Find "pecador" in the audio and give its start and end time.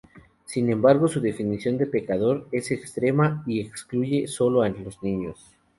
1.85-2.47